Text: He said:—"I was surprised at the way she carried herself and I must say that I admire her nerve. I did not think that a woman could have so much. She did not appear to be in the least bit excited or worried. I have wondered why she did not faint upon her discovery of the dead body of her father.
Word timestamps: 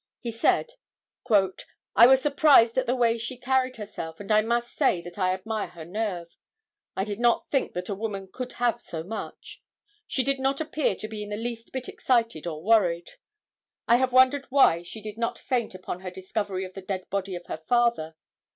He 0.19 0.31
said:—"I 0.31 2.07
was 2.07 2.21
surprised 2.23 2.75
at 2.75 2.87
the 2.87 2.95
way 2.95 3.19
she 3.19 3.37
carried 3.37 3.75
herself 3.75 4.19
and 4.19 4.31
I 4.31 4.41
must 4.41 4.75
say 4.75 4.99
that 4.99 5.19
I 5.19 5.31
admire 5.31 5.67
her 5.67 5.85
nerve. 5.85 6.35
I 6.95 7.03
did 7.03 7.19
not 7.19 7.51
think 7.51 7.73
that 7.73 7.87
a 7.87 7.93
woman 7.93 8.27
could 8.27 8.53
have 8.53 8.81
so 8.81 9.03
much. 9.03 9.61
She 10.07 10.23
did 10.23 10.39
not 10.39 10.59
appear 10.59 10.95
to 10.95 11.07
be 11.07 11.21
in 11.21 11.29
the 11.29 11.37
least 11.37 11.71
bit 11.71 11.87
excited 11.87 12.47
or 12.47 12.63
worried. 12.63 13.11
I 13.87 13.97
have 13.97 14.11
wondered 14.11 14.47
why 14.49 14.81
she 14.81 15.03
did 15.03 15.19
not 15.19 15.37
faint 15.37 15.75
upon 15.75 15.99
her 15.99 16.09
discovery 16.09 16.65
of 16.65 16.73
the 16.73 16.81
dead 16.81 17.07
body 17.11 17.35
of 17.35 17.45
her 17.45 17.57
father. 17.67 18.15